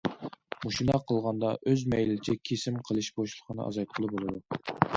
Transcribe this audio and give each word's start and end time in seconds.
مۇشۇنداق 0.61 1.03
قىلغاندا 1.11 1.51
ئۆز 1.73 1.83
مەيلىچە 1.95 2.35
كېسىم 2.51 2.81
قىلىش 2.89 3.13
بوشلۇقىنى 3.19 3.65
ئازايتقىلى 3.69 4.13
بولىدۇ. 4.19 4.79